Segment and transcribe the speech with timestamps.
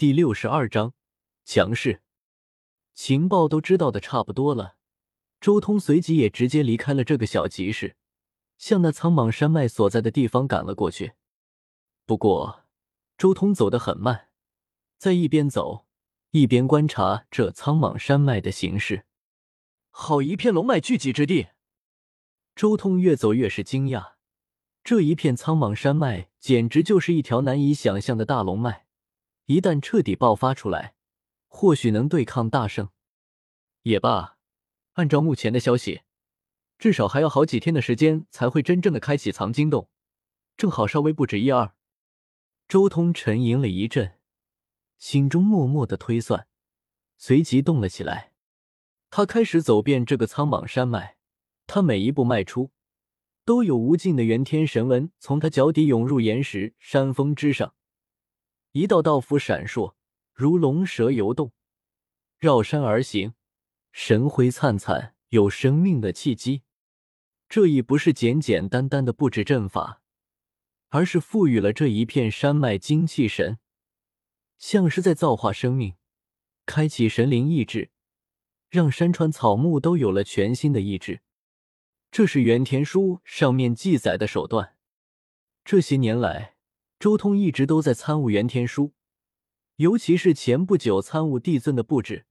[0.00, 0.94] 第六十二章
[1.44, 2.00] 强势。
[2.94, 4.76] 情报都知道的差不多了，
[5.42, 7.96] 周通随即也直接离开了这个小集市，
[8.56, 11.12] 向那苍莽山脉所在的地方赶了过去。
[12.06, 12.64] 不过，
[13.18, 14.28] 周通走得很慢，
[14.96, 15.84] 在一边走
[16.30, 19.04] 一边观察这苍莽山脉的形势。
[19.90, 21.48] 好一片龙脉聚集之地，
[22.56, 24.12] 周通越走越是惊讶，
[24.82, 28.86] 这一片苍莽山脉简直就是一条难以想象的大龙脉。
[29.50, 30.94] 一旦彻底爆发出来，
[31.48, 32.90] 或许能对抗大圣。
[33.82, 34.36] 也罢，
[34.92, 36.02] 按照目前的消息，
[36.78, 39.90] 至少还要好几天的时间才会真正的开启藏经洞，
[40.56, 41.74] 正好稍微不止一二。
[42.68, 44.20] 周通沉吟了一阵，
[44.98, 46.46] 心中默默的推算，
[47.18, 48.32] 随即动了起来。
[49.10, 51.16] 他开始走遍这个苍莽山脉，
[51.66, 52.70] 他每一步迈出，
[53.44, 57.74] 都有无尽的元天神纹从他脚底涌入岩石山峰之上。
[58.72, 59.94] 一道道符闪烁，
[60.32, 61.52] 如龙蛇游动，
[62.38, 63.34] 绕山而行，
[63.90, 66.62] 神辉灿灿，有生命的气机。
[67.48, 70.02] 这已不是简简单单的布置阵法，
[70.90, 73.58] 而是赋予了这一片山脉精气神，
[74.56, 75.96] 像是在造化生命，
[76.64, 77.90] 开启神灵意志，
[78.68, 81.22] 让山川草木都有了全新的意志。
[82.12, 84.76] 这是元田书上面记载的手段。
[85.64, 86.54] 这些年来。
[87.00, 88.92] 周通一直都在参悟元天书，
[89.76, 92.26] 尤其是前不久参悟帝尊的布置，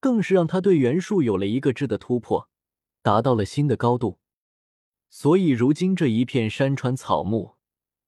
[0.00, 2.50] 更是让他对元术有了一个质的突破，
[3.00, 4.18] 达到了新的高度。
[5.08, 7.56] 所以如今这一片山川草木，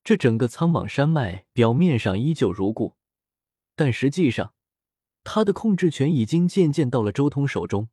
[0.05, 2.97] 这整个苍莽山脉，表面上依旧如故，
[3.75, 4.53] 但实际上，
[5.25, 7.89] 他的控制权已经渐渐到了周通手中。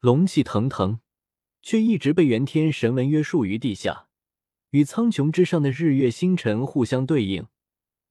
[0.00, 1.00] 龙气腾腾，
[1.60, 4.08] 却一直被元天神文约束于地下。
[4.74, 7.46] 与苍穹之上的日月星辰互相对应，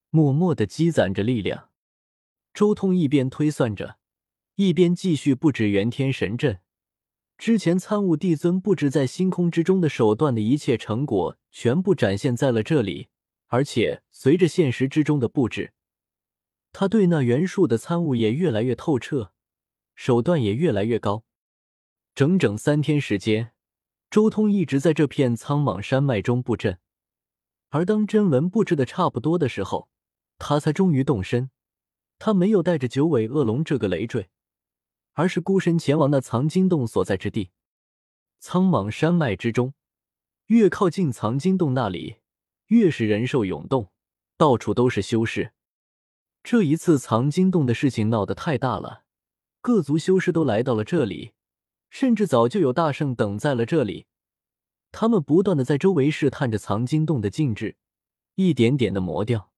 [0.09, 1.67] 默默的积攒着力量。
[2.53, 3.97] 周通一边推算着，
[4.55, 6.61] 一边继续布置元天神阵。
[7.37, 13.09] 之前参悟帝尊布置在星空之中的手段的一切成果，全部展现在了这里。
[13.47, 15.73] 而且随着现实之中的布置，
[16.71, 19.33] 他对那元术的参悟也越来越透彻，
[19.95, 21.25] 手段也越来越高。
[22.15, 23.52] 整整三天时间。
[24.13, 26.77] 周通一直在这片苍莽山脉中布阵，
[27.69, 29.89] 而当真文布置的差不多的时候，
[30.37, 31.49] 他才终于动身。
[32.19, 34.29] 他没有带着九尾恶龙这个累赘，
[35.13, 37.49] 而是孤身前往那藏经洞所在之地。
[38.39, 39.73] 苍莽山脉之中，
[40.45, 42.17] 越靠近藏经洞那里，
[42.67, 43.91] 越是人兽涌动，
[44.37, 45.53] 到处都是修士。
[46.43, 49.05] 这一次藏经洞的事情闹得太大了，
[49.59, 51.31] 各族修士都来到了这里。
[51.93, 54.07] 甚至早就有大圣等在了这里，
[54.91, 57.77] 他们不断的在周围试探着藏经洞的禁制，
[58.33, 59.51] 一点点的磨掉。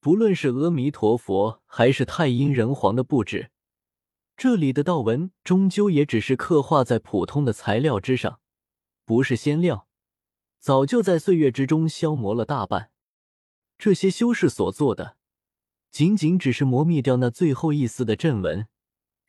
[0.00, 3.52] 不论是阿弥陀佛还是太阴人皇的布置，
[4.36, 8.40] 这里的道纹终究也只是刻画在普通的材料之上，
[9.04, 9.86] 不是仙料，
[10.58, 12.90] 早就在岁月之中消磨了大半。
[13.78, 15.16] 这些修士所做的，
[15.92, 18.66] 仅仅只是磨灭掉那最后一丝的阵纹，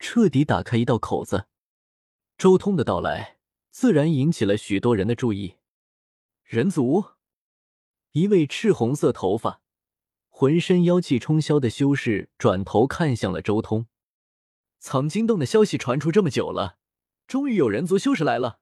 [0.00, 1.46] 彻底打开一道口子。
[2.38, 3.38] 周通的到来
[3.70, 5.56] 自然引起了许多人的注意。
[6.44, 7.04] 人族，
[8.12, 9.62] 一位赤红色头发、
[10.28, 13.86] 浑身妖气冲霄的修士转头看向了周通。
[14.78, 16.76] 藏经洞的消息传出这么久了，
[17.26, 18.60] 终于有人族修士来了。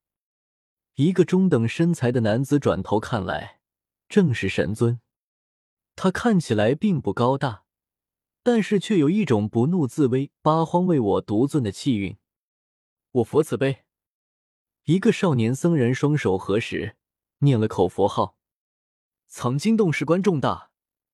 [0.95, 3.61] 一个中等身材的男子转头看来，
[4.09, 5.01] 正是神尊。
[5.97, 7.65] 他看起来并不高大，
[8.45, 12.17] 但是却有一种不怒自威、八荒为我独尊的气韵。
[13.15, 13.85] 我佛慈悲。
[14.85, 16.97] 一个少年僧人双手合十，
[17.39, 18.37] 念了口佛号。
[19.29, 20.71] 藏经洞事关重大，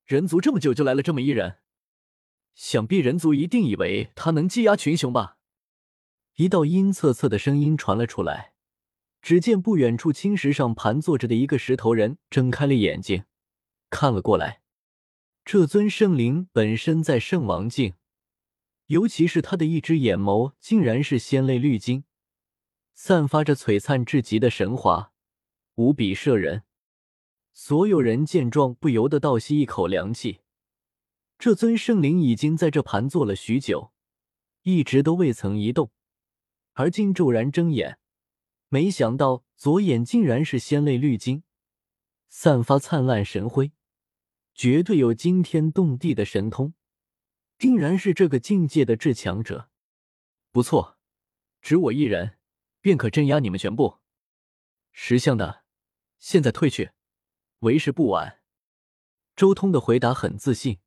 [0.06, 1.59] 人族这么久就来了这么一人，
[2.55, 5.37] 想必人族一定以为他能击压群雄吧？
[6.37, 8.55] 一道阴恻恻的声音传了出来。
[9.21, 13.25] 只见不远处青石上盘坐着的一个石头人睁开了眼睛，
[13.91, 14.62] 看了过来。
[15.44, 17.93] 这尊圣灵本身在圣王境。
[18.91, 22.03] 尤其是他的一只眼眸，竟然是鲜泪绿晶，
[22.92, 25.13] 散发着璀璨至极的神华，
[25.77, 26.65] 无比摄人。
[27.53, 30.41] 所有人见状，不由得倒吸一口凉气。
[31.39, 33.92] 这尊圣灵已经在这盘坐了许久，
[34.63, 35.92] 一直都未曾移动，
[36.72, 38.01] 而今骤然睁眼，
[38.69, 41.45] 没想到左眼竟然是鲜泪绿晶，
[42.28, 43.71] 散发灿烂神辉，
[44.53, 46.75] 绝对有惊天动地的神通。
[47.60, 49.68] 定然是这个境界的至强者，
[50.51, 50.97] 不错，
[51.60, 52.39] 只我一人
[52.80, 53.98] 便可镇压你们全部。
[54.92, 55.62] 识相的，
[56.18, 56.92] 现在退去，
[57.59, 58.41] 为时不晚。
[59.36, 60.78] 周通的回答很自信，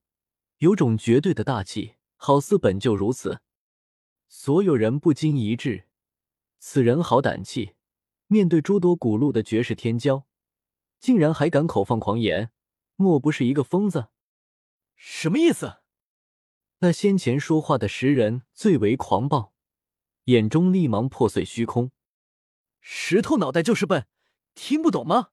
[0.57, 3.41] 有种绝对的大气，好似本就如此。
[4.27, 5.87] 所有人不禁一滞，
[6.57, 7.75] 此人好胆气，
[8.25, 10.23] 面对诸多古路的绝世天骄，
[10.99, 12.51] 竟然还敢口放狂言，
[12.95, 14.07] 莫不是一个疯子？
[14.95, 15.82] 什么意思？
[16.83, 19.53] 那先前说话的石人最为狂暴，
[20.25, 21.91] 眼中立芒破碎虚空。
[22.81, 24.05] 石头脑袋就是笨，
[24.53, 25.29] 听不懂吗？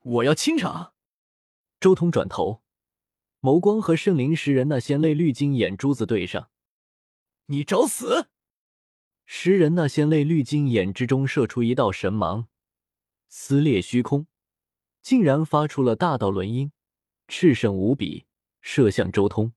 [0.00, 0.94] 我要清场！
[1.78, 2.64] 周通转头，
[3.40, 6.50] 眸光和圣灵石人那仙泪绿金眼珠子对上。
[7.46, 8.26] 你找死！
[9.26, 12.48] 石人那仙泪绿金眼之中射出一道神芒，
[13.28, 14.26] 撕裂虚空，
[15.02, 16.72] 竟然发出了大道轮音，
[17.28, 18.26] 炽盛无比，
[18.60, 19.52] 射向周通。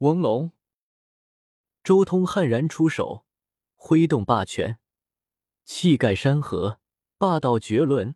[0.00, 0.52] 翁龙，
[1.82, 3.24] 周通悍然出手，
[3.76, 4.78] 挥动霸权，
[5.64, 6.80] 气盖山河，
[7.16, 8.14] 霸道绝伦。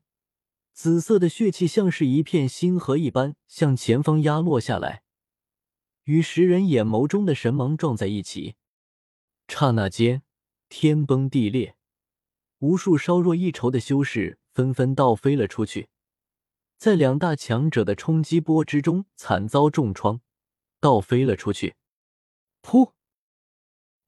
[0.74, 5.04] 紫色的血气像是一片星河一般向前方压落下来，
[6.04, 8.56] 与石人眼眸中的神芒撞在一起。
[9.48, 10.22] 刹那间，
[10.68, 11.76] 天崩地裂，
[12.58, 15.88] 无数稍弱一筹的修士纷纷倒飞了出去，
[16.76, 20.20] 在两大强者的冲击波之中惨遭重创，
[20.80, 21.76] 倒飞了出去。
[22.62, 22.92] 噗！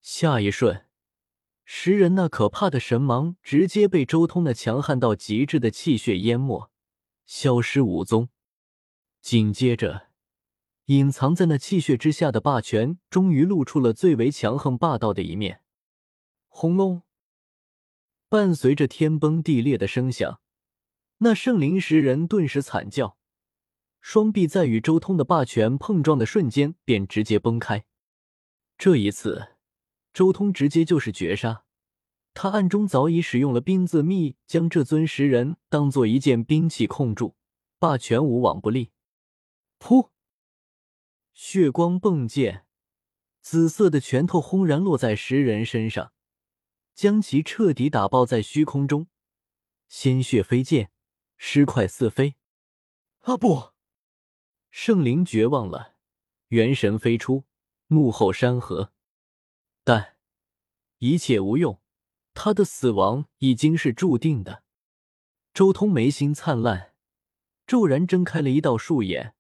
[0.01, 0.87] 下一瞬，
[1.65, 6.71] 石人那可怕的神芒直接被周通那强悍到极致的气血淹没，
[7.25, 8.29] 消失无踪。
[9.21, 10.09] 紧接着。
[10.87, 15.63] 隐藏在那气血之下的霸权，终于露出了最为强横霸道的一面。
[16.49, 17.03] 轰隆！
[18.29, 20.41] 伴随着天崩地裂的声响，
[21.19, 23.17] 那圣灵石人顿时惨叫，
[24.03, 27.85] 双臂在与周通的霸权碰撞的瞬间便直接崩开。
[28.77, 29.57] 这一次，
[30.13, 31.65] 周通直接就是绝杀。
[32.35, 37.37] 他暗中早已使用了冰字秘，将这尊石人当做一件兵器控住，
[37.79, 38.91] 霸权无往不利。
[39.79, 40.11] 噗！
[41.33, 42.65] 血光迸溅，
[43.41, 46.13] 紫色的拳头轰然落在石人身上，
[46.95, 49.07] 将其彻底打爆在虚空中，
[49.89, 50.91] 鲜血飞溅，
[51.37, 52.35] 尸块四飞。
[53.21, 53.72] 啊不！
[54.73, 55.97] 圣灵绝望了，
[56.49, 57.45] 元神飞出，
[57.89, 58.91] 怒吼山河。
[59.85, 60.17] 但
[60.97, 61.79] 一切无用，
[62.33, 64.65] 他的死亡已经是注定的。
[65.53, 66.95] 周通眉心灿烂，
[67.67, 69.35] 骤然睁开了一道树眼。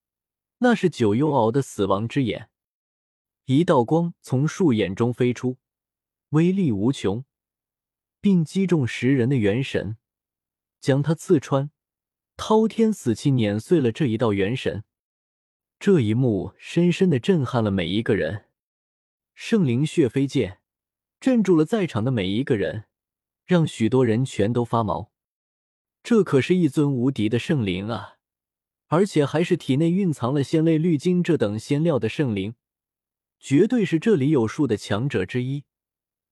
[0.59, 2.51] 那是九幽鳌的死亡之眼，
[3.47, 5.57] 一道光从树眼中飞出，
[6.29, 7.25] 威力无穷，
[8.21, 9.97] 并击中石人的元神，
[10.79, 11.71] 将他刺穿，
[12.37, 14.85] 滔天死气碾碎了这一道元神。
[15.85, 18.45] 这一幕深深的震撼了每一个人，
[19.35, 20.61] 圣灵血飞剑
[21.19, 22.85] 镇住了在场的每一个人，
[23.45, 25.11] 让许多人全都发毛。
[26.05, 28.19] 这可是一尊无敌的圣灵啊！
[28.87, 32.55] 而且还是体内蕴藏了仙泪绿晶这等仙料的圣灵，
[33.41, 35.65] 绝对是这里有数的强者之一。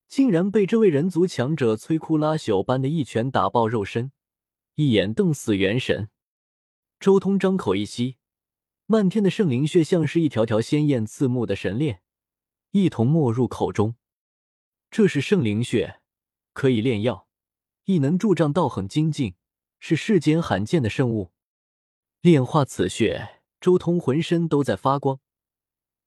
[0.06, 4.12] 竟然被这位人族强者摧枯拉朽般的一拳打爆肉身，
[4.76, 6.08] 一眼瞪死元神。
[7.00, 8.18] 周通张口一吸，
[8.92, 12.02] 漫天的圣灵血像是一条条鲜艳刺目的神链，
[12.72, 13.94] 一同没入口中。
[14.90, 16.00] 这是圣灵血，
[16.52, 17.28] 可以炼药，
[17.84, 19.36] 亦能助长道行精进，
[19.78, 21.30] 是世间罕见的圣物。
[22.20, 25.20] 炼化此血，周通浑身都在发光，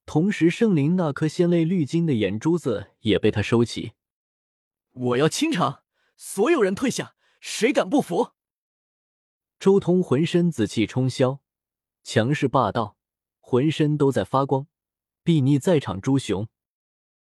[0.06, 3.94] 同时圣灵那颗鲜泪绿金的眼珠子也被他收起。
[4.92, 5.84] 我要清场，
[6.18, 8.32] 所有人退下，谁敢不服？
[9.58, 11.40] 周通浑身紫气冲霄，
[12.04, 12.98] 强势霸道，
[13.40, 14.68] 浑身都在发光，
[15.24, 16.48] 睥睨在场诸雄。